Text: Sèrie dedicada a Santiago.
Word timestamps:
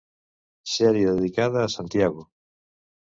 Sèrie 0.75 1.11
dedicada 1.13 1.61
a 1.67 1.71
Santiago. 1.77 2.27